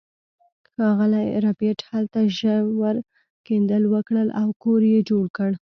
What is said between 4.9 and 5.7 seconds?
یې جوړ کړ